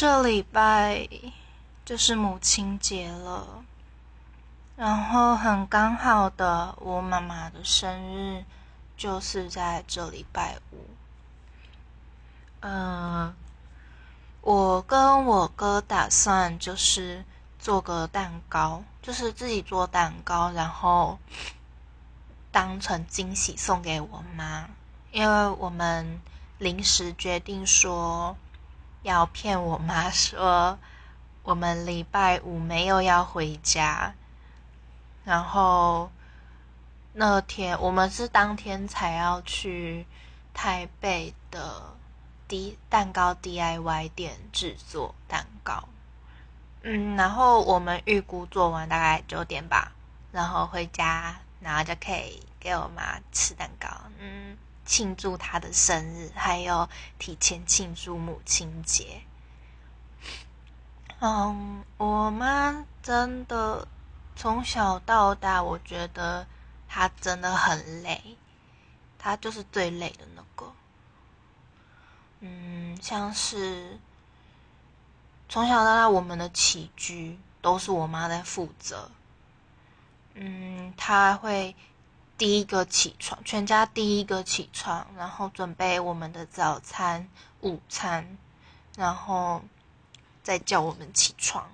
[0.00, 1.08] 这礼拜
[1.84, 3.64] 就是母亲节了，
[4.76, 8.44] 然后很刚好的，我妈妈的生日
[8.96, 10.86] 就是在这礼拜五。
[12.60, 13.34] 嗯，
[14.40, 17.24] 我跟我哥打算就是
[17.58, 21.18] 做个蛋糕，就是自己做蛋糕，然后
[22.52, 24.68] 当成惊喜送给我妈，
[25.10, 26.20] 因为我们
[26.58, 28.36] 临时决定说。
[29.02, 30.78] 要骗我妈说
[31.42, 34.12] 我们礼拜五没有要回家，
[35.24, 36.10] 然后
[37.12, 40.06] 那天我们是当天才要去
[40.52, 41.94] 台北的
[42.46, 45.88] D 蛋糕 DIY 店制作蛋糕，
[46.82, 49.92] 嗯，然后我们预估做完大概九点吧，
[50.32, 54.56] 然后回家，然后就可以给我妈吃蛋糕，嗯。
[54.88, 56.88] 庆祝他的生日，还有
[57.18, 59.20] 提前庆祝母亲节。
[61.20, 63.86] 嗯，我妈真的
[64.34, 66.46] 从小到大，我觉得
[66.88, 68.38] 她真的很累，
[69.18, 70.72] 她就是最累的那个。
[72.40, 73.98] 嗯，像是
[75.50, 79.10] 从小到大，我们的起居都是我妈在负责。
[80.32, 81.76] 嗯，她会。
[82.38, 87.28] 第一个起床，全家第一个起床，然后准备我们的早餐、
[87.62, 88.38] 午餐，
[88.96, 89.60] 然后
[90.44, 91.68] 再叫我们起床。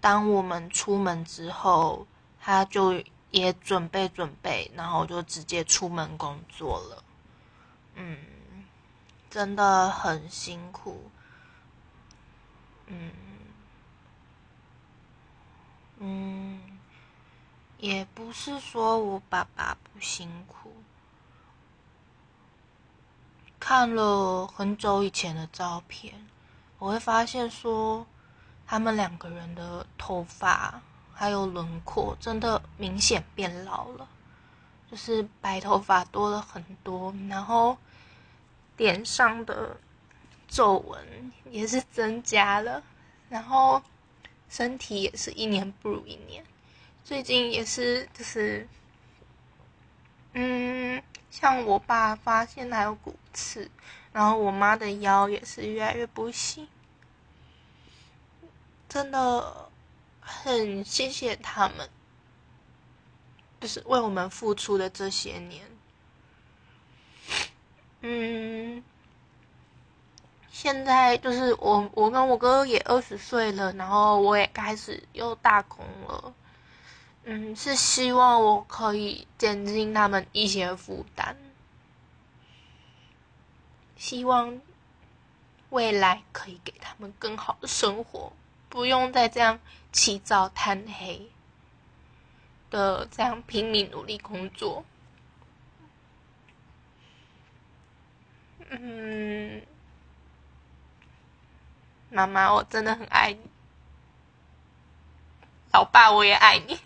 [0.00, 2.06] 当我们出门之后，
[2.40, 7.04] 他就也准备准备，然后就直接出门工作了。
[7.96, 8.16] 嗯，
[9.28, 11.10] 真的很辛苦。
[12.86, 13.12] 嗯，
[17.80, 20.70] 也不是说我爸爸不辛苦，
[23.58, 26.26] 看了很久以前的照片，
[26.78, 28.06] 我会发现说，
[28.66, 30.82] 他们两个人的头发
[31.14, 34.06] 还有轮廓真的明显变老了，
[34.90, 37.78] 就是白头发多了很多，然后
[38.76, 39.74] 脸上的
[40.46, 42.82] 皱纹也是增加了，
[43.30, 43.82] 然后
[44.50, 46.44] 身体也是一年不如一年。
[47.04, 48.68] 最近也是，就是，
[50.34, 53.68] 嗯，像我爸发现他有骨刺，
[54.12, 56.68] 然后我妈的腰也是越来越不行，
[58.88, 59.68] 真的
[60.20, 61.90] 很谢谢他们，
[63.60, 65.68] 就是为我们付出的这些年，
[68.02, 68.84] 嗯，
[70.48, 76.32] 现在就是我，我跟我哥也二十岁了，然后我也开始又打工了。
[77.32, 81.36] 嗯，是希望我可以减轻他们一些负担，
[83.96, 84.60] 希望
[85.68, 88.32] 未来可以给他们更好的生活，
[88.68, 89.60] 不用再这样
[89.92, 91.30] 起早贪黑
[92.68, 94.84] 的这样拼命努力工作。
[98.70, 99.62] 嗯，
[102.10, 103.38] 妈妈，我真的很爱你。
[105.72, 106.78] 老爸，我也爱你。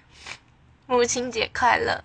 [0.86, 2.02] 母亲节快乐！